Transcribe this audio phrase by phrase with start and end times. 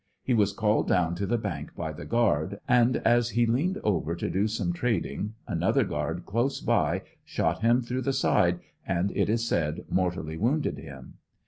[0.23, 4.15] He was called down to the bank by the guard, and as he leaned over
[4.15, 9.29] to do some trading another guard close by shot him through the side and it
[9.29, 11.19] is said mortally wounded him.